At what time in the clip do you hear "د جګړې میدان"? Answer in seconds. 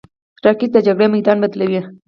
0.73-1.37